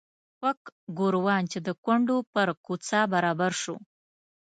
پک 0.39 0.59
ګوروان 0.97 1.43
چې 1.51 1.59
د 1.67 1.69
کونډو 1.83 2.17
پر 2.33 2.47
کوڅه 2.65 2.99
برابر 3.13 3.51
شو. 3.61 3.75